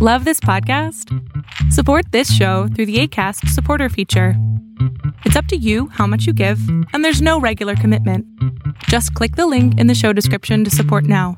Love 0.00 0.24
this 0.24 0.38
podcast? 0.38 1.12
Support 1.72 2.12
this 2.12 2.32
show 2.32 2.68
through 2.68 2.86
the 2.86 3.00
ACAST 3.02 3.48
supporter 3.48 3.88
feature. 3.88 4.34
It's 5.24 5.34
up 5.34 5.46
to 5.46 5.56
you 5.56 5.88
how 5.88 6.06
much 6.06 6.24
you 6.24 6.32
give, 6.32 6.60
and 6.92 7.04
there's 7.04 7.20
no 7.20 7.40
regular 7.40 7.74
commitment. 7.74 8.24
Just 8.84 9.12
click 9.14 9.34
the 9.34 9.48
link 9.48 9.76
in 9.80 9.88
the 9.88 9.96
show 9.96 10.12
description 10.12 10.62
to 10.62 10.70
support 10.70 11.02
now. 11.02 11.36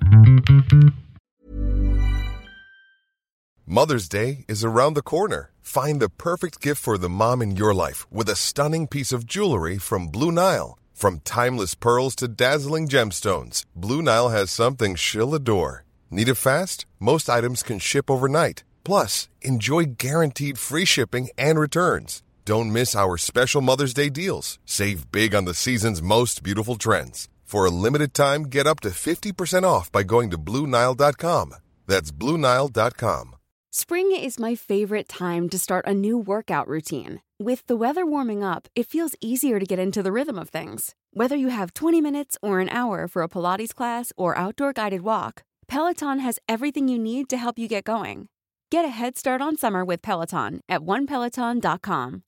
Mother's 3.64 4.10
Day 4.10 4.44
is 4.46 4.62
around 4.62 4.92
the 4.92 5.00
corner. 5.00 5.52
Find 5.62 5.98
the 5.98 6.10
perfect 6.10 6.60
gift 6.60 6.82
for 6.82 6.98
the 6.98 7.08
mom 7.08 7.40
in 7.40 7.56
your 7.56 7.72
life 7.72 8.06
with 8.12 8.28
a 8.28 8.36
stunning 8.36 8.86
piece 8.86 9.10
of 9.10 9.24
jewelry 9.24 9.78
from 9.78 10.08
Blue 10.08 10.30
Nile. 10.30 10.78
From 10.92 11.20
timeless 11.20 11.74
pearls 11.74 12.14
to 12.16 12.28
dazzling 12.28 12.88
gemstones, 12.88 13.64
Blue 13.74 14.02
Nile 14.02 14.28
has 14.28 14.50
something 14.50 14.96
she'll 14.96 15.34
adore. 15.34 15.86
Need 16.10 16.28
it 16.28 16.34
fast? 16.34 16.84
Most 17.00 17.30
items 17.30 17.62
can 17.62 17.78
ship 17.78 18.10
overnight. 18.10 18.62
Plus, 18.84 19.30
enjoy 19.40 19.84
guaranteed 19.96 20.58
free 20.58 20.84
shipping 20.84 21.30
and 21.38 21.58
returns. 21.58 22.22
Don't 22.44 22.72
miss 22.72 22.94
our 22.94 23.16
special 23.16 23.62
Mother's 23.62 23.94
Day 23.94 24.10
deals. 24.10 24.58
Save 24.66 25.10
big 25.10 25.34
on 25.34 25.46
the 25.46 25.54
season's 25.54 26.02
most 26.02 26.42
beautiful 26.42 26.76
trends. 26.76 27.28
For 27.44 27.64
a 27.64 27.70
limited 27.70 28.12
time, 28.12 28.44
get 28.44 28.66
up 28.66 28.80
to 28.80 28.90
50% 28.90 29.64
off 29.64 29.90
by 29.90 30.02
going 30.02 30.30
to 30.30 30.38
BlueNile.com. 30.38 31.54
That's 31.86 32.12
BlueNile.com. 32.12 33.36
Spring 33.72 34.14
is 34.14 34.38
my 34.38 34.54
favorite 34.54 35.08
time 35.08 35.48
to 35.48 35.58
start 35.58 35.86
a 35.86 35.94
new 35.94 36.18
workout 36.18 36.68
routine. 36.68 37.22
With 37.38 37.66
the 37.66 37.76
weather 37.76 38.04
warming 38.04 38.44
up, 38.44 38.68
it 38.76 38.88
feels 38.88 39.14
easier 39.20 39.58
to 39.58 39.64
get 39.64 39.78
into 39.78 40.02
the 40.02 40.12
rhythm 40.12 40.38
of 40.38 40.50
things. 40.50 40.94
Whether 41.12 41.36
you 41.36 41.48
have 41.48 41.72
20 41.72 42.00
minutes 42.00 42.36
or 42.42 42.60
an 42.60 42.68
hour 42.68 43.08
for 43.08 43.22
a 43.22 43.28
Pilates 43.28 43.74
class 43.74 44.12
or 44.16 44.36
outdoor 44.36 44.72
guided 44.72 45.00
walk, 45.02 45.44
Peloton 45.70 46.18
has 46.18 46.40
everything 46.48 46.88
you 46.88 46.98
need 46.98 47.28
to 47.28 47.36
help 47.36 47.56
you 47.56 47.68
get 47.68 47.84
going. 47.84 48.26
Get 48.72 48.84
a 48.84 48.88
head 48.88 49.16
start 49.16 49.40
on 49.40 49.56
summer 49.56 49.84
with 49.84 50.02
Peloton 50.02 50.62
at 50.68 50.80
onepeloton.com. 50.80 52.22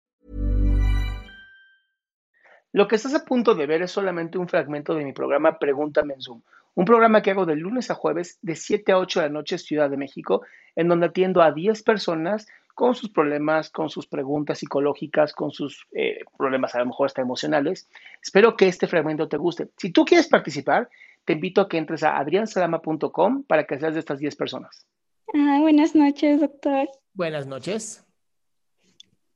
Lo 2.73 2.87
que 2.87 2.95
estás 2.95 3.15
a 3.15 3.25
punto 3.25 3.57
de 3.57 3.67
ver 3.67 3.83
es 3.83 3.91
solamente 3.91 4.39
un 4.39 4.47
fragmento 4.47 4.95
de 4.95 5.05
mi 5.05 5.13
programa 5.13 5.59
Pregúntame 5.59 6.15
en 6.15 6.21
Zoom, 6.21 6.43
un 6.77 6.85
programa 6.85 7.21
que 7.21 7.33
hago 7.33 7.45
de 7.45 7.57
lunes 7.57 7.91
a 7.91 7.97
jueves 7.97 8.39
de 8.43 8.55
7 8.55 8.93
a 8.93 8.99
8 8.99 9.21
de 9.21 9.27
la 9.27 9.33
noche 9.33 9.59
Ciudad 9.59 9.91
de 9.91 9.97
México, 9.97 10.43
en 10.77 10.87
donde 10.87 11.07
atiendo 11.07 11.43
a 11.43 11.51
10 11.51 11.83
personas 11.83 12.47
con 12.75 12.95
sus 12.95 13.11
problemas, 13.11 13.71
con 13.71 13.91
sus 13.91 14.07
preguntas 14.07 14.59
psicológicas, 14.59 15.33
con 15.33 15.51
sus 15.51 15.89
eh, 15.93 16.21
problemas 16.39 16.77
a 16.77 16.79
lo 16.79 16.87
mejor 16.87 17.07
hasta 17.07 17.21
emocionales. 17.23 17.89
Espero 18.23 18.57
que 18.57 18.69
este 18.69 18.87
fragmento 18.87 19.29
te 19.29 19.37
guste. 19.37 19.69
Si 19.77 19.91
tú 19.91 20.05
quieres 20.05 20.29
participar, 20.29 20.89
te 21.25 21.35
invito 21.35 21.61
a 21.61 21.69
que 21.69 21.79
entres 21.79 22.03
a 22.03 22.19
adriansalama.com 22.19 23.45
para 23.45 23.67
que 23.67 23.79
seas 23.79 23.95
de 23.95 24.01
estas 24.01 24.19
10 24.19 24.37
personas. 24.37 24.87
Ah, 25.35 25.59
buenas 25.61 25.95
noches, 25.95 26.41
doctor. 26.41 26.89
Buenas 27.15 27.47
noches. 27.47 28.05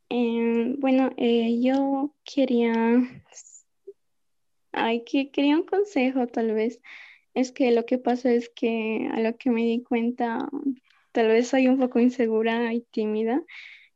Eh, 0.08 0.74
bueno, 0.78 1.10
eh, 1.16 1.60
yo 1.60 2.14
quería, 2.24 2.72
ay, 4.72 5.04
que 5.04 5.30
quería 5.30 5.56
un 5.56 5.64
consejo 5.64 6.26
tal 6.26 6.52
vez. 6.52 6.80
Es 7.34 7.52
que 7.52 7.70
lo 7.72 7.84
que 7.84 7.98
pasa 7.98 8.32
es 8.32 8.48
que 8.48 9.08
a 9.12 9.20
lo 9.20 9.36
que 9.36 9.50
me 9.50 9.62
di 9.62 9.82
cuenta, 9.82 10.48
tal 11.12 11.28
vez 11.28 11.48
soy 11.48 11.68
un 11.68 11.78
poco 11.78 12.00
insegura 12.00 12.72
y 12.72 12.80
tímida 12.80 13.42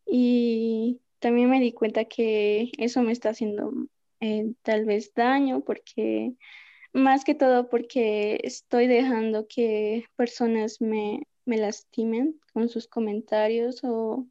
y 0.06 1.00
también 1.20 1.48
me 1.50 1.60
di 1.60 1.72
cuenta 1.72 2.04
que 2.04 2.70
eso 2.78 3.02
me 3.02 3.12
está 3.12 3.30
haciendo 3.30 3.72
eh, 4.20 4.52
tal 4.62 4.84
vez 4.84 5.14
daño 5.14 5.62
porque 5.62 6.32
más 6.92 7.24
que 7.24 7.34
todo 7.34 7.68
porque 7.68 8.40
estoy 8.42 8.86
dejando 8.86 9.46
que 9.48 10.04
personas 10.16 10.80
me, 10.80 11.22
me 11.44 11.58
lastimen 11.58 12.40
con 12.52 12.68
sus 12.68 12.86
comentarios 12.86 13.80
o 13.82 14.26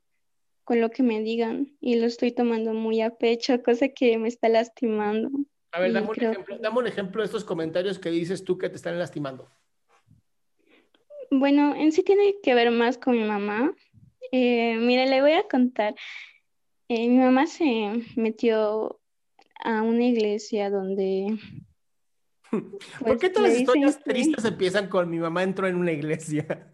con 0.63 0.81
lo 0.81 0.91
que 0.91 1.03
me 1.03 1.21
digan 1.21 1.75
y 1.81 1.95
lo 1.95 2.05
estoy 2.05 2.31
tomando 2.31 2.73
muy 2.73 3.01
a 3.01 3.15
pecho, 3.15 3.61
cosa 3.63 3.89
que 3.89 4.17
me 4.17 4.27
está 4.27 4.49
lastimando. 4.49 5.29
A 5.71 5.79
ver, 5.79 5.93
dame 5.93 6.07
un, 6.07 6.13
creo 6.13 6.31
ejemplo, 6.31 6.57
dame 6.59 6.79
un 6.79 6.87
ejemplo 6.87 7.21
de 7.21 7.25
estos 7.27 7.43
comentarios 7.43 7.99
que 7.99 8.09
dices 8.09 8.43
tú 8.43 8.57
que 8.57 8.69
te 8.69 8.75
están 8.75 8.97
lastimando. 8.97 9.47
Bueno, 11.31 11.75
en 11.75 11.91
sí 11.91 12.03
tiene 12.03 12.35
que 12.41 12.55
ver 12.55 12.71
más 12.71 12.97
con 12.97 13.15
mi 13.15 13.23
mamá. 13.23 13.71
Eh, 14.31 14.77
mire, 14.77 15.07
le 15.07 15.21
voy 15.21 15.33
a 15.33 15.47
contar. 15.47 15.93
Eh, 16.87 17.07
mi 17.07 17.17
mamá 17.17 17.45
se 17.45 18.03
metió 18.15 18.99
a 19.63 19.83
una 19.83 20.05
iglesia 20.05 20.71
donde 20.71 21.37
¿Por 22.99 23.07
pues 23.07 23.19
qué 23.19 23.29
todas 23.29 23.49
las 23.49 23.61
historias 23.61 24.03
tristes 24.03 24.45
empiezan 24.45 24.87
con 24.87 25.09
mi 25.09 25.19
mamá 25.19 25.43
entró 25.43 25.67
en 25.67 25.75
una 25.75 25.91
iglesia? 25.91 26.45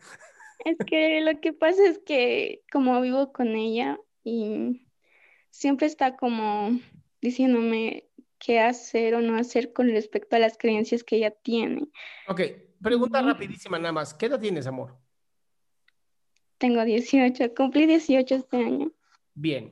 Es 0.65 0.77
que 0.87 1.21
lo 1.21 1.39
que 1.41 1.53
pasa 1.53 1.85
es 1.87 1.99
que 1.99 2.63
como 2.71 2.99
vivo 2.99 3.31
con 3.31 3.49
ella 3.49 3.99
y 4.23 4.87
siempre 5.51 5.85
está 5.85 6.15
como 6.15 6.71
diciéndome 7.21 8.07
qué 8.39 8.59
hacer 8.59 9.13
o 9.13 9.21
no 9.21 9.37
hacer 9.37 9.73
con 9.73 9.89
respecto 9.89 10.35
a 10.35 10.39
las 10.39 10.57
creencias 10.57 11.03
que 11.03 11.17
ella 11.17 11.29
tiene. 11.29 11.87
Ok, 12.27 12.41
pregunta 12.81 13.19
Ujú. 13.19 13.29
rapidísima 13.29 13.77
nada 13.77 13.91
más. 13.91 14.15
¿Qué 14.15 14.25
edad 14.25 14.39
tienes, 14.39 14.65
amor? 14.65 14.97
Tengo 16.57 16.83
18, 16.83 17.53
cumplí 17.53 17.85
18 17.85 18.35
este 18.35 18.57
año. 18.57 18.91
Bien. 19.35 19.71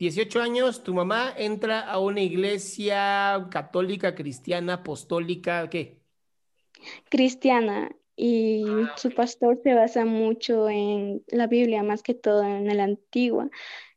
18 0.00 0.40
años, 0.40 0.82
tu 0.82 0.94
mamá 0.94 1.30
entra 1.36 1.80
a 1.80 1.98
una 1.98 2.22
iglesia 2.22 3.46
católica, 3.50 4.14
cristiana, 4.14 4.74
apostólica, 4.74 5.68
¿qué? 5.68 6.00
cristiana 7.10 7.94
y 8.16 8.64
Ah, 8.66 8.94
su 8.96 9.10
pastor 9.10 9.60
se 9.62 9.74
basa 9.74 10.06
mucho 10.06 10.70
en 10.70 11.22
la 11.28 11.46
Biblia, 11.46 11.82
más 11.82 12.02
que 12.02 12.14
todo 12.14 12.42
en 12.42 12.74
la 12.74 12.84
antigua, 12.84 13.50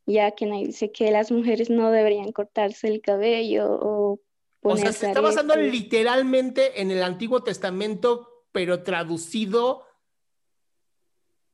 ya 0.04 0.32
que 0.32 0.44
dice 0.44 0.92
que 0.92 1.10
las 1.10 1.32
mujeres 1.32 1.70
no 1.70 1.90
deberían 1.90 2.32
cortarse 2.32 2.88
el 2.88 3.00
cabello 3.00 3.66
o 3.70 4.20
O 4.60 4.76
sea, 4.76 4.92
se 4.92 5.06
está 5.06 5.22
basando 5.22 5.56
literalmente 5.56 6.82
en 6.82 6.90
el 6.90 7.02
Antiguo 7.02 7.42
Testamento, 7.42 8.44
pero 8.52 8.82
traducido. 8.82 9.86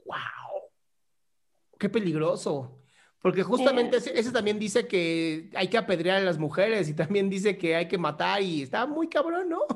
¡Wow! 0.05 0.71
¡Qué 1.79 1.89
peligroso! 1.89 2.80
Porque 3.23 3.43
justamente 3.43 3.97
Eh. 3.97 3.99
ese, 3.99 4.19
ese 4.19 4.33
también 4.33 4.59
dice 4.59 4.87
que 4.89 5.51
hay 5.55 5.69
que 5.69 5.77
apedrear 5.79 6.19
a 6.19 6.25
las 6.25 6.39
mujeres 6.39 6.89
y 6.89 6.95
también 6.95 7.29
dice 7.29 7.59
que 7.59 7.77
hay 7.77 7.87
que 7.89 7.99
matar 7.99 8.43
y 8.43 8.63
está 8.63 8.87
muy 8.87 9.09
cabrón, 9.09 9.49
¿no? 9.51 9.67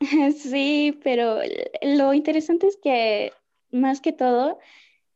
Sí, 0.36 0.98
pero 1.02 1.38
lo 1.82 2.12
interesante 2.14 2.66
es 2.66 2.76
que 2.82 3.32
más 3.70 4.00
que 4.00 4.12
todo 4.12 4.58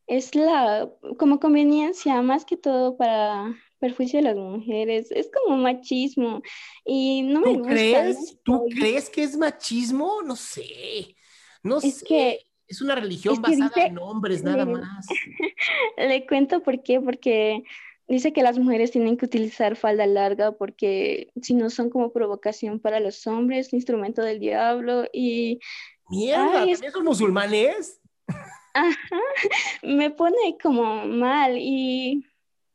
es 0.06 0.34
la 0.34 0.90
como 1.18 1.38
conveniencia, 1.38 2.20
más 2.22 2.44
que 2.44 2.56
todo 2.56 2.96
para 2.96 3.54
perjuicio 3.78 4.18
de 4.18 4.24
las 4.24 4.36
mujeres. 4.36 5.10
Es 5.10 5.30
como 5.30 5.56
machismo 5.56 6.42
y 6.84 7.22
no 7.22 7.40
me 7.40 7.52
¿Tú 7.52 7.58
gusta, 7.58 7.72
crees? 7.72 8.16
no 8.18 8.38
¿Tú 8.44 8.66
crees 8.78 9.10
que 9.10 9.22
es 9.22 9.36
machismo? 9.36 10.22
No 10.22 10.36
sé. 10.36 11.14
No 11.62 11.78
Es 11.78 11.98
sé. 11.98 12.04
que- 12.06 12.49
Es 12.70 12.80
una 12.80 12.94
religión 12.94 13.34
es 13.34 13.40
que 13.40 13.50
basada 13.56 13.72
dice- 13.74 13.88
en 13.88 13.98
hombres, 13.98 14.42
nada 14.44 14.64
le- 14.64 14.72
más. 14.72 15.06
Le 15.98 16.26
cuento 16.26 16.62
por 16.62 16.82
qué, 16.82 17.00
porque 17.00 17.64
dice 18.06 18.32
que 18.32 18.42
las 18.42 18.58
mujeres 18.58 18.92
tienen 18.92 19.16
que 19.16 19.26
utilizar 19.26 19.74
falda 19.76 20.06
larga 20.06 20.52
porque 20.52 21.32
si 21.42 21.54
no 21.54 21.68
son 21.68 21.90
como 21.90 22.12
provocación 22.12 22.78
para 22.80 23.00
los 23.00 23.26
hombres, 23.26 23.72
instrumento 23.72 24.22
del 24.22 24.38
diablo 24.40 25.04
y 25.12 25.58
Mierda, 26.08 26.62
Ay, 26.62 26.70
es- 26.70 26.78
¿también 26.78 26.92
son 26.92 27.04
musulmanes? 27.04 28.00
ajá, 28.74 29.20
me 29.82 30.10
pone 30.12 30.56
como 30.62 31.04
mal 31.06 31.56
y 31.58 32.24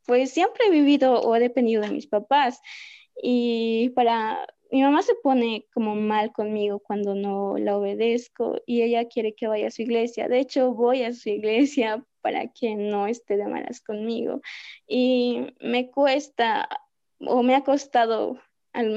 pues 0.04 0.30
siempre 0.30 0.66
he 0.66 0.70
vivido 0.70 1.20
o 1.20 1.34
he 1.34 1.40
dependido 1.40 1.80
de 1.82 1.90
mis 1.90 2.06
papás 2.06 2.60
y 3.22 3.90
para 3.94 4.46
mi 4.76 4.82
mamá 4.82 5.00
se 5.00 5.14
pone 5.14 5.66
como 5.72 5.94
mal 5.94 6.34
conmigo 6.34 6.80
cuando 6.80 7.14
no 7.14 7.56
la 7.56 7.78
obedezco 7.78 8.60
y 8.66 8.82
ella 8.82 9.06
quiere 9.08 9.34
que 9.34 9.46
vaya 9.46 9.68
a 9.68 9.70
su 9.70 9.80
iglesia. 9.80 10.28
De 10.28 10.38
hecho, 10.38 10.74
voy 10.74 11.02
a 11.02 11.14
su 11.14 11.30
iglesia 11.30 12.04
para 12.20 12.48
que 12.48 12.74
no 12.74 13.06
esté 13.06 13.38
de 13.38 13.46
malas 13.46 13.80
conmigo. 13.80 14.42
Y 14.86 15.46
me 15.60 15.90
cuesta 15.90 16.68
o 17.20 17.42
me 17.42 17.54
ha 17.54 17.64
costado 17.64 18.38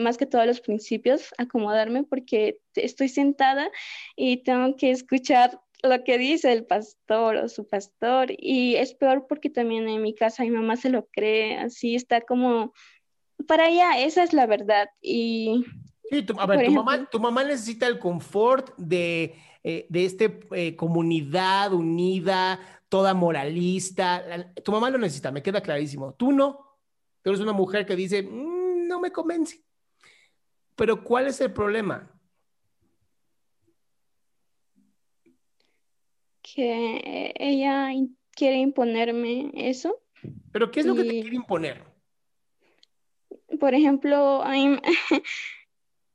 más 0.02 0.18
que 0.18 0.26
todos 0.26 0.46
los 0.46 0.60
principios 0.60 1.34
acomodarme 1.38 2.04
porque 2.04 2.60
estoy 2.76 3.08
sentada 3.08 3.72
y 4.18 4.44
tengo 4.44 4.76
que 4.76 4.92
escuchar 4.92 5.62
lo 5.82 6.04
que 6.04 6.18
dice 6.18 6.52
el 6.52 6.66
pastor 6.66 7.38
o 7.38 7.48
su 7.48 7.66
pastor 7.66 8.34
y 8.38 8.76
es 8.76 8.96
peor 8.96 9.28
porque 9.30 9.50
también 9.50 9.88
en 9.88 10.02
mi 10.02 10.14
casa 10.14 10.44
mi 10.44 10.52
mamá 10.52 10.76
se 10.76 10.90
lo 10.90 11.08
cree, 11.08 11.56
así 11.56 11.96
está 11.96 12.20
como 12.20 12.74
para 13.48 13.70
ella 13.70 14.00
esa 14.00 14.24
es 14.24 14.34
la 14.34 14.46
verdad 14.46 14.90
y 15.02 15.66
Sí, 16.10 16.24
tu- 16.24 16.40
a 16.40 16.46
ver, 16.48 16.58
tu 16.58 16.62
ejemplo. 16.64 16.84
mamá, 16.84 17.10
tu 17.12 17.20
mamá 17.20 17.44
necesita 17.44 17.86
el 17.88 18.00
confort 18.00 18.76
de, 18.78 19.36
eh, 19.64 19.86
de 19.90 20.06
este 20.06 20.40
eh, 20.54 20.76
comunidad 20.76 21.72
unida, 21.74 22.60
toda 22.90 23.14
moralista. 23.14 24.26
La- 24.26 24.54
tu 24.56 24.72
mamá 24.72 24.90
lo 24.90 24.98
necesita, 24.98 25.32
me 25.32 25.44
queda 25.44 25.62
clarísimo. 25.62 26.14
Tú 26.14 26.32
no. 26.32 26.66
Tú 27.22 27.30
eres 27.30 27.42
una 27.42 27.54
mujer 27.54 27.86
que 27.86 27.96
dice, 27.96 28.24
"Mm, 28.24 28.88
no 28.88 29.00
me 29.00 29.12
convence. 29.12 29.64
Pero 30.76 31.04
¿cuál 31.04 31.28
es 31.28 31.40
el 31.42 31.54
problema? 31.54 32.12
que 36.42 37.34
ella 37.38 37.90
quiere 38.32 38.58
imponerme 38.58 39.52
eso. 39.54 40.02
¿Pero 40.52 40.72
qué 40.72 40.80
es 40.80 40.86
lo 40.86 40.96
que 40.96 41.04
te 41.04 41.22
quiere 41.22 41.36
imponer? 41.36 41.84
Por 43.60 43.74
ejemplo, 43.74 44.44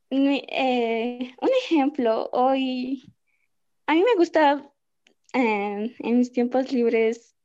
mi- 0.09 0.43
eh, 0.49 1.33
un 1.41 1.49
ejemplo, 1.63 2.29
hoy 2.33 3.03
a 3.87 3.93
mí 3.93 4.03
me 4.03 4.15
gusta 4.17 4.71
eh, 5.33 5.95
en 5.99 6.17
mis 6.17 6.31
tiempos 6.31 6.71
libres 6.71 7.35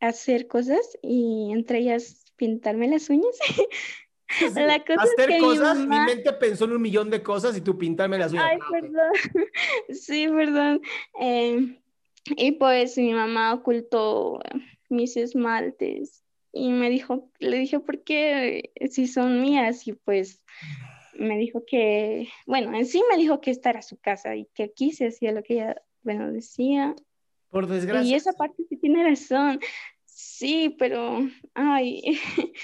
hacer 0.00 0.46
cosas 0.48 0.98
y 1.02 1.50
entre 1.52 1.78
ellas 1.78 2.24
pintarme 2.36 2.88
las 2.88 3.08
uñas. 3.10 3.36
La 4.56 4.78
cosa 4.82 5.02
es 5.04 5.10
Hacer 5.12 5.28
que 5.28 5.34
mi 5.34 5.40
cosas, 5.40 5.78
mi 5.78 5.86
mamá- 5.88 6.06
mente 6.06 6.32
pensó 6.32 6.64
en 6.64 6.72
un 6.72 6.82
millón 6.82 7.10
de 7.10 7.22
cosas 7.22 7.56
y 7.56 7.60
tú 7.60 7.76
pintarme 7.76 8.18
las 8.18 8.32
uñas. 8.32 8.46
Ay, 8.50 8.58
Ah, 8.60 8.68
perdón. 8.70 9.12
Sí, 9.90 10.26
perdón. 10.28 10.80
Eh, 11.20 11.78
y 12.36 12.52
pues 12.52 12.96
mi 12.96 13.12
mamá 13.12 13.52
ocultó 13.52 14.40
mis 14.88 15.16
esmaltes 15.16 16.22
y 16.52 16.70
me 16.70 16.90
dijo, 16.90 17.30
le 17.38 17.58
dije, 17.58 17.80
¿por 17.80 18.04
qué 18.04 18.72
si 18.90 19.06
son 19.06 19.40
mías? 19.40 19.86
Y 19.88 19.94
pues 19.94 20.42
me 21.14 21.38
dijo 21.38 21.64
que, 21.66 22.28
bueno, 22.46 22.76
en 22.76 22.86
sí 22.86 23.02
me 23.10 23.16
dijo 23.16 23.40
que 23.40 23.50
esta 23.50 23.70
era 23.70 23.82
su 23.82 23.96
casa 23.98 24.36
y 24.36 24.46
que 24.54 24.64
aquí 24.64 24.92
se 24.92 25.06
hacía 25.06 25.32
lo 25.32 25.42
que 25.42 25.54
ella, 25.54 25.82
bueno, 26.02 26.30
decía. 26.30 26.94
Por 27.48 27.64
Y 27.64 27.68
desgracia. 27.68 28.16
esa 28.16 28.32
parte 28.32 28.64
sí 28.68 28.76
tiene 28.76 29.02
razón. 29.08 29.60
Sí, 30.04 30.74
pero, 30.78 31.20
ay. 31.54 32.02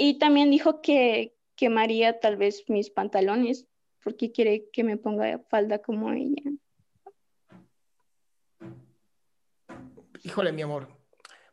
Y 0.00 0.18
también 0.20 0.52
dijo 0.52 0.80
que 0.80 1.34
quemaría 1.56 2.20
tal 2.20 2.36
vez 2.36 2.62
mis 2.68 2.88
pantalones 2.88 3.66
porque 4.04 4.30
quiere 4.30 4.68
que 4.72 4.84
me 4.84 4.96
ponga 4.96 5.40
falda 5.50 5.80
como 5.80 6.12
ella. 6.12 6.52
Híjole, 10.22 10.52
mi 10.52 10.62
amor. 10.62 10.88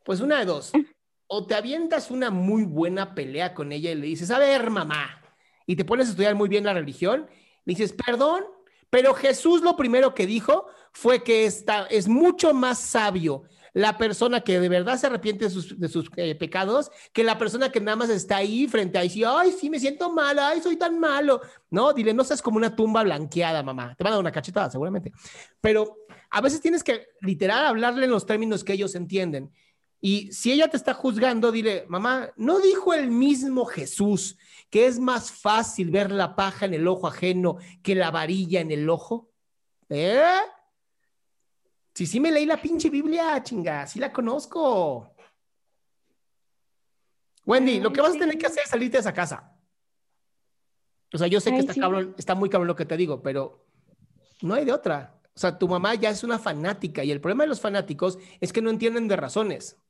Pues 0.03 0.21
una 0.21 0.37
de 0.39 0.45
dos. 0.45 0.71
O 1.37 1.45
te 1.45 1.53
avientas 1.53 2.11
una 2.11 2.31
muy 2.31 2.63
buena 2.63 3.13
pelea 3.13 3.53
con 3.53 3.73
ella 3.73 3.91
y 3.91 3.95
le 3.95 4.07
dices, 4.07 4.31
a 4.31 4.39
ver, 4.39 4.69
mamá, 4.69 5.21
y 5.65 5.75
te 5.75 5.83
pones 5.83 6.07
a 6.07 6.11
estudiar 6.11 6.33
muy 6.33 6.47
bien 6.47 6.63
la 6.63 6.73
religión, 6.73 7.27
le 7.65 7.71
dices, 7.73 7.91
perdón, 7.91 8.45
pero 8.89 9.13
Jesús 9.13 9.61
lo 9.61 9.75
primero 9.75 10.13
que 10.13 10.25
dijo 10.25 10.67
fue 10.93 11.23
que 11.23 11.43
está, 11.43 11.87
es 11.87 12.07
mucho 12.07 12.53
más 12.53 12.79
sabio 12.79 13.43
la 13.73 13.97
persona 13.97 14.39
que 14.39 14.61
de 14.61 14.69
verdad 14.69 14.97
se 14.97 15.07
arrepiente 15.07 15.43
de 15.43 15.51
sus, 15.51 15.77
de 15.77 15.89
sus 15.89 16.09
eh, 16.15 16.35
pecados 16.35 16.89
que 17.11 17.25
la 17.25 17.37
persona 17.37 17.69
que 17.69 17.81
nada 17.81 17.97
más 17.97 18.09
está 18.09 18.37
ahí 18.37 18.69
frente 18.69 18.97
a 18.97 19.03
y 19.03 19.09
dice, 19.09 19.25
ay, 19.27 19.51
sí, 19.51 19.69
me 19.69 19.77
siento 19.77 20.09
mal, 20.09 20.39
ay, 20.39 20.61
soy 20.61 20.77
tan 20.77 20.97
malo. 20.97 21.41
No, 21.69 21.91
dile, 21.91 22.13
no 22.13 22.23
seas 22.23 22.41
como 22.41 22.55
una 22.55 22.73
tumba 22.73 23.03
blanqueada, 23.03 23.61
mamá. 23.61 23.93
Te 23.97 24.05
van 24.05 24.13
a 24.13 24.15
dar 24.15 24.21
una 24.21 24.31
cachetada, 24.31 24.71
seguramente. 24.71 25.11
Pero 25.59 25.97
a 26.29 26.39
veces 26.39 26.61
tienes 26.61 26.81
que 26.81 27.07
literal 27.19 27.65
hablarle 27.65 28.05
en 28.05 28.11
los 28.11 28.25
términos 28.25 28.63
que 28.63 28.71
ellos 28.71 28.95
entienden. 28.95 29.51
Y 30.07 30.31
si 30.31 30.51
ella 30.51 30.67
te 30.67 30.77
está 30.77 30.93
juzgando, 30.93 31.51
dile, 31.51 31.83
mamá, 31.87 32.29
¿no 32.35 32.59
dijo 32.59 32.93
el 32.93 33.09
mismo 33.09 33.65
Jesús 33.65 34.37
que 34.69 34.85
es 34.85 34.99
más 34.99 35.31
fácil 35.31 35.89
ver 35.89 36.11
la 36.11 36.35
paja 36.35 36.67
en 36.67 36.75
el 36.75 36.87
ojo 36.87 37.07
ajeno 37.07 37.57
que 37.81 37.95
la 37.95 38.11
varilla 38.11 38.59
en 38.59 38.69
el 38.69 38.87
ojo? 38.87 39.31
¿Eh? 39.89 40.21
Sí, 41.95 42.05
sí 42.05 42.19
me 42.19 42.31
leí 42.31 42.45
la 42.45 42.61
pinche 42.61 42.91
Biblia, 42.91 43.41
chinga, 43.41 43.87
sí 43.87 43.97
la 43.97 44.13
conozco. 44.13 45.15
Wendy, 47.43 47.79
lo 47.79 47.91
que 47.91 48.01
vas 48.01 48.15
a 48.15 48.19
tener 48.19 48.37
que 48.37 48.45
hacer 48.45 48.61
es 48.63 48.69
salirte 48.69 48.97
de 48.97 49.01
esa 49.01 49.13
casa. 49.13 49.57
O 51.11 51.17
sea, 51.17 51.25
yo 51.25 51.41
sé 51.41 51.49
que 51.49 51.57
está, 51.57 51.73
sí. 51.73 51.79
cabrón, 51.79 52.13
está 52.15 52.35
muy 52.35 52.51
cabrón 52.51 52.67
lo 52.67 52.75
que 52.75 52.85
te 52.85 52.95
digo, 52.95 53.23
pero 53.23 53.65
no 54.43 54.53
hay 54.53 54.65
de 54.65 54.71
otra. 54.71 55.19
O 55.35 55.39
sea, 55.39 55.57
tu 55.57 55.67
mamá 55.67 55.95
ya 55.95 56.11
es 56.11 56.23
una 56.23 56.37
fanática 56.37 57.03
y 57.03 57.09
el 57.09 57.21
problema 57.21 57.45
de 57.45 57.49
los 57.49 57.59
fanáticos 57.59 58.19
es 58.39 58.53
que 58.53 58.61
no 58.61 58.69
entienden 58.69 59.07
de 59.07 59.15
razones. 59.15 59.81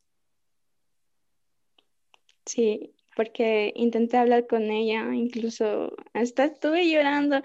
Sí, 2.45 2.93
porque 3.15 3.73
intenté 3.75 4.17
hablar 4.17 4.47
con 4.47 4.63
ella, 4.63 5.13
incluso 5.13 5.95
hasta 6.13 6.45
estuve 6.45 6.89
llorando 6.89 7.41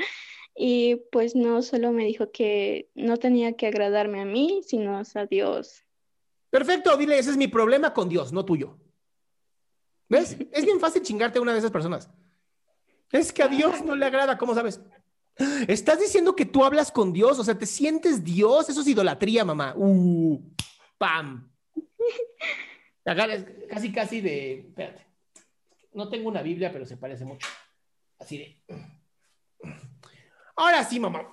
y 0.55 0.97
pues 1.13 1.35
no, 1.35 1.63
solo 1.63 1.93
me 1.93 2.05
dijo 2.05 2.31
que 2.33 2.91
no 2.95 3.17
tenía 3.17 3.57
que 3.57 3.67
agradarme 3.67 4.21
a 4.21 4.25
mí, 4.25 4.63
sino 4.67 4.99
a 4.99 5.27
Dios. 5.27 5.85
Perfecto, 6.51 6.97
dile, 6.97 7.19
ese 7.19 7.31
es 7.31 7.37
mi 7.37 7.49
problema 7.49 7.95
con 7.95 8.09
Dios, 8.09 8.33
no 8.33 8.45
tuyo. 8.45 8.77
¿Ves? 10.09 10.37
Es 10.53 10.65
bien 10.65 10.81
fácil 10.81 11.03
chingarte 11.03 11.39
a 11.39 11.43
una 11.43 11.53
de 11.53 11.61
esas 11.61 11.71
personas. 11.71 12.11
Es 13.13 13.33
que 13.33 13.43
a 13.43 13.49
Dios 13.49 13.83
no 13.85 13.97
le 13.97 14.07
agrada, 14.07 14.37
¿cómo 14.37 14.55
sabes? 14.55 14.81
Estás 15.67 15.99
diciendo 15.99 16.37
que 16.37 16.45
tú 16.45 16.65
hablas 16.65 16.93
con 16.93 17.13
Dios, 17.13 17.39
o 17.39 17.45
sea, 17.45 17.57
te 17.57 17.67
sientes 17.67 18.23
Dios, 18.23 18.69
eso 18.69 18.83
es 18.83 18.87
idolatría, 18.89 19.45
mamá. 19.45 19.75
Uh, 19.77 20.41
pam. 20.99 21.51
Casi, 23.05 23.93
casi 23.93 24.21
de. 24.21 24.61
Espérate. 24.61 25.07
No 25.93 26.09
tengo 26.09 26.29
una 26.29 26.43
Biblia, 26.43 26.71
pero 26.73 26.85
se 26.85 26.97
parece 26.97 27.25
mucho. 27.25 27.49
Así 28.19 28.39
de. 28.39 28.63
Ahora 30.57 30.85
sí, 30.85 31.01
mamá. 31.01 31.27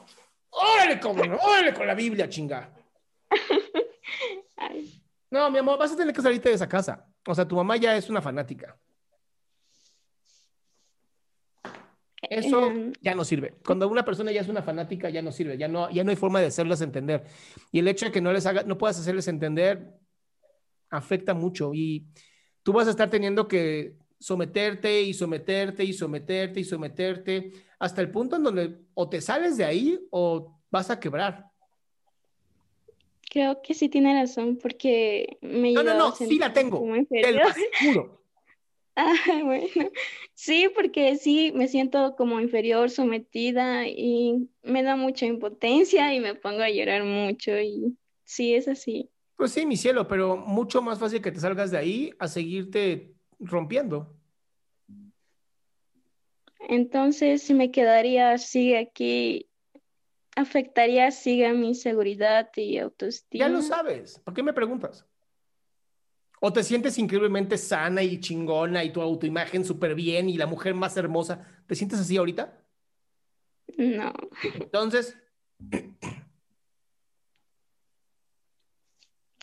Órale, 0.49 0.99
cabrón, 0.99 1.37
órale 1.41 1.73
con 1.73 1.85
la 1.85 1.93
Biblia, 1.93 2.29
chinga. 2.29 2.73
No, 5.29 5.51
mi 5.51 5.57
amor, 5.59 5.77
vas 5.77 5.91
a 5.91 5.97
tener 5.97 6.13
que 6.15 6.21
salirte 6.21 6.49
de 6.49 6.55
esa 6.55 6.69
casa. 6.69 7.05
O 7.27 7.35
sea, 7.35 7.45
tu 7.47 7.55
mamá 7.55 7.75
ya 7.75 7.95
es 7.97 8.09
una 8.09 8.21
fanática. 8.21 8.79
Eso 12.21 12.67
Em. 12.67 12.93
ya 13.01 13.13
no 13.13 13.23
sirve. 13.23 13.55
Cuando 13.65 13.87
una 13.87 14.03
persona 14.03 14.31
ya 14.31 14.41
es 14.41 14.47
una 14.47 14.63
fanática, 14.63 15.09
ya 15.09 15.21
no 15.21 15.31
sirve. 15.31 15.57
Ya 15.57 15.67
no, 15.67 15.89
ya 15.91 16.03
no 16.03 16.09
hay 16.09 16.15
forma 16.15 16.39
de 16.39 16.47
hacerlas 16.47 16.81
entender. 16.81 17.25
Y 17.71 17.79
el 17.79 17.87
hecho 17.87 18.05
de 18.05 18.11
que 18.11 18.21
no 18.21 18.31
les 18.33 18.45
haga, 18.45 18.63
no 18.63 18.77
puedas 18.77 18.99
hacerles 18.99 19.27
entender, 19.27 19.93
afecta 20.89 21.33
mucho. 21.33 21.71
Y 21.73 22.05
tú 22.63 22.73
vas 22.73 22.87
a 22.87 22.91
estar 22.91 23.09
teniendo 23.09 23.47
que 23.47 23.95
someterte 24.19 25.01
y 25.01 25.13
someterte 25.13 25.83
y 25.83 25.93
someterte 25.93 26.59
y 26.59 26.63
someterte 26.63 27.51
hasta 27.79 28.01
el 28.01 28.09
punto 28.09 28.35
en 28.35 28.43
donde 28.43 28.79
o 28.93 29.07
te 29.07 29.21
sales 29.21 29.57
de 29.57 29.65
ahí 29.65 29.99
o 30.09 30.59
vas 30.71 30.89
a 30.89 30.99
quebrar. 30.99 31.45
creo 33.29 33.61
que 33.61 33.73
sí 33.73 33.89
tiene 33.89 34.19
razón 34.19 34.57
porque 34.57 35.37
me 35.41 35.71
No, 35.73 35.83
no, 35.83 35.93
no, 35.93 36.15
sí 36.15 36.37
la 36.39 36.51
tengo. 36.53 36.81
Te 36.81 36.97
inferior. 36.99 37.53
lo. 37.93 38.17
Ah, 38.99 39.13
bueno, 39.43 39.91
sí, 40.33 40.69
porque 40.73 41.17
sí, 41.17 41.51
me 41.53 41.67
siento 41.67 42.15
como 42.15 42.39
inferior, 42.39 42.89
sometida 42.89 43.87
y 43.87 44.49
me 44.63 44.81
da 44.81 44.95
mucha 44.95 45.27
impotencia 45.27 46.15
y 46.15 46.19
me 46.19 46.33
pongo 46.33 46.63
a 46.63 46.71
llorar 46.71 47.03
mucho 47.03 47.59
y 47.59 47.95
sí, 48.23 48.55
es 48.55 48.67
así. 48.67 49.11
Pues 49.37 49.51
sí, 49.51 49.65
mi 49.67 49.77
cielo, 49.77 50.07
pero 50.07 50.35
mucho 50.35 50.81
más 50.81 50.99
fácil 50.99 51.21
que 51.21 51.31
te 51.31 51.39
salgas 51.39 51.69
de 51.69 51.77
ahí 51.77 52.11
a 52.17 52.27
seguirte 52.27 53.13
rompiendo. 53.39 54.15
Entonces, 56.67 57.43
si 57.43 57.53
me 57.53 57.71
quedaría 57.71 58.31
así 58.31 58.75
aquí, 58.75 59.47
afectaría 60.35 61.07
así 61.07 61.43
a 61.43 61.53
mi 61.53 61.75
seguridad 61.75 62.49
y 62.55 62.79
autoestima. 62.79 63.45
Ya 63.45 63.49
lo 63.49 63.61
sabes. 63.61 64.19
¿Por 64.19 64.33
qué 64.33 64.41
me 64.41 64.53
preguntas? 64.53 65.05
¿O 66.39 66.51
te 66.51 66.63
sientes 66.63 66.97
increíblemente 66.97 67.57
sana 67.57 68.03
y 68.03 68.19
chingona 68.19 68.83
y 68.83 68.91
tu 68.91 69.01
autoimagen 69.01 69.63
súper 69.63 69.95
bien 69.95 70.29
y 70.29 70.37
la 70.37 70.47
mujer 70.47 70.73
más 70.73 70.97
hermosa? 70.97 71.47
¿Te 71.67 71.75
sientes 71.75 71.99
así 71.99 72.17
ahorita? 72.17 72.63
No, 73.77 74.13
Entonces, 74.43 75.15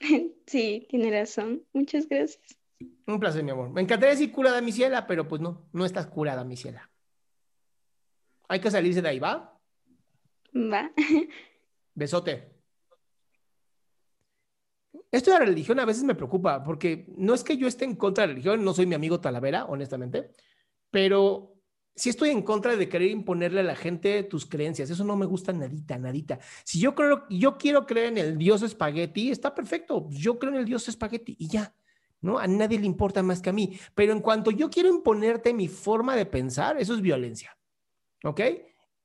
sí, 0.46 0.86
tiene 0.88 1.10
razón. 1.10 1.62
Muchas 1.72 2.08
gracias. 2.08 2.56
un 3.06 3.20
placer, 3.20 3.42
mi 3.42 3.50
amor. 3.50 3.70
Me 3.70 3.80
encantaría 3.80 4.14
decir 4.14 4.32
curada, 4.32 4.60
mi 4.60 4.72
ciela, 4.72 5.06
pero 5.06 5.26
pues 5.28 5.40
no, 5.40 5.68
no 5.72 5.84
estás 5.84 6.06
curada, 6.06 6.44
mi 6.44 6.56
ciela. 6.56 6.90
Hay 8.48 8.60
que 8.60 8.70
salirse 8.70 9.02
de 9.02 9.08
ahí, 9.08 9.18
¿va? 9.18 9.58
Va. 10.54 10.92
Besote. 11.94 12.52
Esto 15.10 15.30
de 15.30 15.38
la 15.38 15.44
religión 15.44 15.78
a 15.78 15.84
veces 15.84 16.02
me 16.02 16.16
preocupa, 16.16 16.62
porque 16.64 17.06
no 17.16 17.34
es 17.34 17.44
que 17.44 17.56
yo 17.56 17.68
esté 17.68 17.84
en 17.84 17.94
contra 17.94 18.22
de 18.22 18.28
la 18.28 18.32
religión, 18.34 18.64
no 18.64 18.74
soy 18.74 18.86
mi 18.86 18.96
amigo 18.96 19.20
Talavera, 19.20 19.64
honestamente, 19.66 20.32
pero 20.90 21.53
sí 21.94 22.10
estoy 22.10 22.30
en 22.30 22.42
contra 22.42 22.76
de 22.76 22.88
querer 22.88 23.10
imponerle 23.10 23.60
a 23.60 23.64
la 23.64 23.76
gente 23.76 24.22
tus 24.24 24.46
creencias. 24.46 24.90
Eso 24.90 25.04
no 25.04 25.16
me 25.16 25.26
gusta 25.26 25.52
nadita, 25.52 25.98
nadita. 25.98 26.38
Si 26.64 26.80
yo 26.80 26.94
creo, 26.94 27.26
yo 27.28 27.56
quiero 27.56 27.86
creer 27.86 28.08
en 28.08 28.18
el 28.18 28.38
dios 28.38 28.62
espagueti, 28.62 29.30
está 29.30 29.54
perfecto. 29.54 30.08
Yo 30.10 30.38
creo 30.38 30.52
en 30.52 30.58
el 30.60 30.64
dios 30.64 30.88
espagueti 30.88 31.36
y 31.38 31.48
ya. 31.48 31.74
¿no? 32.20 32.38
A 32.38 32.46
nadie 32.46 32.78
le 32.78 32.86
importa 32.86 33.22
más 33.22 33.40
que 33.42 33.50
a 33.50 33.52
mí. 33.52 33.78
Pero 33.94 34.12
en 34.12 34.20
cuanto 34.20 34.50
yo 34.50 34.70
quiero 34.70 34.88
imponerte 34.88 35.52
mi 35.52 35.68
forma 35.68 36.16
de 36.16 36.26
pensar, 36.26 36.78
eso 36.78 36.94
es 36.94 37.02
violencia. 37.02 37.56
¿Ok? 38.24 38.40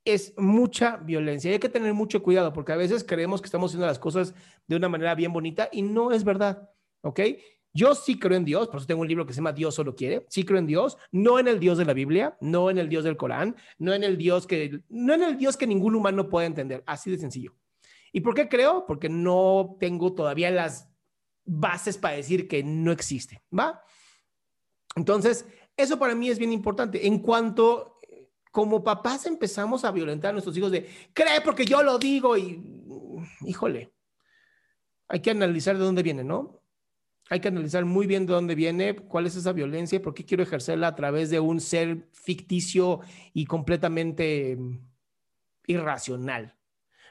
Es 0.05 0.33
mucha 0.37 0.95
violencia. 0.97 1.51
Hay 1.51 1.59
que 1.59 1.69
tener 1.69 1.93
mucho 1.93 2.23
cuidado 2.23 2.53
porque 2.53 2.71
a 2.71 2.77
veces 2.77 3.03
creemos 3.03 3.41
que 3.41 3.47
estamos 3.47 3.71
haciendo 3.71 3.87
las 3.87 3.99
cosas 3.99 4.33
de 4.67 4.75
una 4.77 4.87
manera 4.87 5.13
bien 5.15 5.33
bonita 5.33 5.69
y 5.71 5.81
no 5.81 6.11
es 6.11 6.23
verdad. 6.23 6.69
¿Ok? 7.01 7.19
Yo 7.73 7.93
sí 7.93 8.17
creo 8.17 8.37
en 8.37 8.45
Dios, 8.45 8.67
por 8.67 8.77
eso 8.77 8.87
tengo 8.87 9.01
un 9.01 9.07
libro 9.07 9.25
que 9.25 9.33
se 9.33 9.37
llama 9.37 9.53
Dios 9.53 9.75
solo 9.75 9.95
quiere. 9.95 10.25
Sí 10.29 10.43
creo 10.43 10.59
en 10.59 10.65
Dios, 10.65 10.97
no 11.11 11.39
en 11.39 11.47
el 11.47 11.59
Dios 11.59 11.77
de 11.77 11.85
la 11.85 11.93
Biblia, 11.93 12.37
no 12.41 12.69
en 12.69 12.77
el 12.77 12.89
Dios 12.89 13.03
del 13.03 13.17
Corán, 13.17 13.55
no 13.77 13.93
en 13.93 14.03
el 14.03 14.17
Dios 14.17 14.47
que 14.47 14.81
no 14.89 15.13
en 15.13 15.23
el 15.23 15.37
Dios 15.37 15.55
que 15.55 15.67
ningún 15.67 15.95
humano 15.95 16.29
puede 16.29 16.47
entender, 16.47 16.83
así 16.87 17.11
de 17.11 17.17
sencillo. 17.17 17.55
¿Y 18.11 18.21
por 18.21 18.33
qué 18.33 18.49
creo? 18.49 18.85
Porque 18.87 19.09
no 19.09 19.77
tengo 19.79 20.13
todavía 20.13 20.49
las 20.49 20.89
bases 21.45 21.97
para 21.97 22.15
decir 22.15 22.47
que 22.47 22.63
no 22.63 22.91
existe, 22.91 23.43
¿va? 23.57 23.83
Entonces, 24.95 25.45
eso 25.77 25.99
para 25.99 26.15
mí 26.15 26.29
es 26.29 26.39
bien 26.39 26.51
importante. 26.51 27.05
En 27.05 27.19
cuanto 27.19 27.99
como 28.51 28.83
papás 28.83 29.25
empezamos 29.25 29.85
a 29.85 29.91
violentar 29.91 30.29
a 30.29 30.33
nuestros 30.33 30.57
hijos 30.57 30.71
de, 30.71 30.89
cree 31.13 31.41
porque 31.41 31.65
yo 31.65 31.83
lo 31.83 31.99
digo 31.99 32.35
y, 32.35 32.61
híjole, 33.45 33.93
hay 35.07 35.21
que 35.21 35.31
analizar 35.31 35.77
de 35.77 35.83
dónde 35.83 36.03
viene, 36.03 36.23
¿no? 36.23 36.58
Hay 37.29 37.39
que 37.39 37.47
analizar 37.47 37.85
muy 37.85 38.07
bien 38.07 38.25
de 38.25 38.33
dónde 38.33 38.55
viene, 38.55 38.95
cuál 38.95 39.27
es 39.27 39.35
esa 39.35 39.53
violencia 39.53 39.97
y 39.97 39.99
por 39.99 40.13
qué 40.13 40.25
quiero 40.25 40.43
ejercerla 40.43 40.87
a 40.87 40.95
través 40.95 41.29
de 41.29 41.39
un 41.39 41.61
ser 41.61 42.07
ficticio 42.11 43.01
y 43.33 43.45
completamente 43.45 44.57
irracional. 45.67 46.55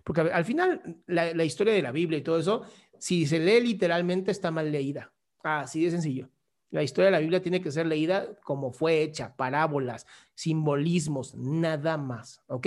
Porque 0.03 0.23
al 0.23 0.45
final, 0.45 1.03
la, 1.07 1.33
la 1.35 1.45
historia 1.45 1.73
de 1.73 1.83
la 1.83 1.93
Biblia 1.93 2.19
y 2.19 2.23
todo 2.23 2.39
eso, 2.39 2.63
si 2.99 3.27
se 3.27 3.39
lee 3.39 3.61
literalmente, 3.61 4.31
está 4.31 4.51
mal 4.51 4.73
leída. 4.73 5.13
Así 5.43 5.85
de 5.85 5.91
sencillo. 5.93 6.29
La 6.71 6.83
historia 6.83 7.07
de 7.07 7.13
la 7.13 7.21
Biblia 7.21 7.41
tiene 7.41 7.63
que 7.63 7.71
ser 7.71 7.87
leída 7.87 8.27
como 8.43 8.73
fue 8.73 9.03
hecha, 9.03 9.35
parábolas, 9.37 10.07
simbolismos, 10.35 11.35
nada 11.35 11.97
más, 11.97 12.43
¿ok? 12.47 12.67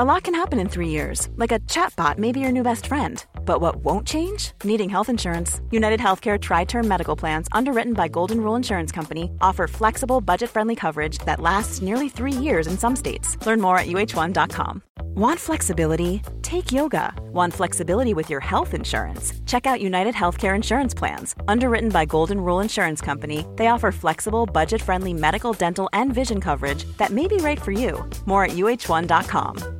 A 0.00 0.04
lot 0.04 0.22
can 0.22 0.34
happen 0.36 0.60
in 0.60 0.68
three 0.68 0.90
years, 0.90 1.28
like 1.34 1.50
a 1.50 1.58
chatbot 1.66 2.18
may 2.18 2.30
be 2.30 2.38
your 2.38 2.52
new 2.52 2.62
best 2.62 2.86
friend. 2.86 3.24
But 3.44 3.60
what 3.60 3.82
won't 3.82 4.06
change? 4.06 4.52
Needing 4.62 4.88
health 4.88 5.08
insurance. 5.08 5.60
United 5.72 5.98
Healthcare 5.98 6.40
Tri 6.40 6.62
Term 6.66 6.86
Medical 6.86 7.16
Plans, 7.16 7.48
underwritten 7.50 7.94
by 7.94 8.06
Golden 8.06 8.40
Rule 8.40 8.54
Insurance 8.54 8.92
Company, 8.92 9.28
offer 9.40 9.66
flexible, 9.66 10.20
budget 10.20 10.50
friendly 10.50 10.76
coverage 10.76 11.18
that 11.26 11.40
lasts 11.40 11.82
nearly 11.82 12.08
three 12.08 12.30
years 12.32 12.68
in 12.68 12.78
some 12.78 12.94
states. 12.94 13.44
Learn 13.44 13.60
more 13.60 13.76
at 13.76 13.88
uh1.com. 13.88 14.82
Want 15.16 15.40
flexibility? 15.40 16.22
Take 16.42 16.70
yoga. 16.70 17.12
Want 17.32 17.52
flexibility 17.52 18.14
with 18.14 18.30
your 18.30 18.40
health 18.40 18.74
insurance? 18.74 19.32
Check 19.46 19.66
out 19.66 19.80
United 19.80 20.14
Healthcare 20.14 20.54
Insurance 20.54 20.94
Plans. 20.94 21.34
Underwritten 21.48 21.88
by 21.88 22.04
Golden 22.04 22.40
Rule 22.40 22.60
Insurance 22.60 23.00
Company, 23.00 23.44
they 23.56 23.66
offer 23.66 23.90
flexible, 23.90 24.46
budget 24.46 24.80
friendly 24.80 25.12
medical, 25.12 25.52
dental, 25.52 25.88
and 25.92 26.14
vision 26.14 26.40
coverage 26.40 26.84
that 26.98 27.10
may 27.10 27.26
be 27.26 27.38
right 27.38 27.60
for 27.60 27.72
you. 27.72 28.08
More 28.26 28.44
at 28.44 28.52
uh1.com. 28.52 29.77